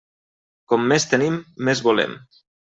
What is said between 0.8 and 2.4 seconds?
més tenim, més volem.